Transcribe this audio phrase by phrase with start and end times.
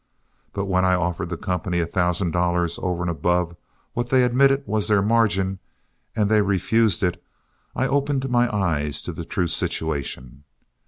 [0.51, 3.55] But when I offered the company a thousand dollars over and above
[3.93, 5.59] what they admitted was their margin,
[6.15, 7.23] and they refused it,
[7.75, 10.43] I opened my eyes to the true situation.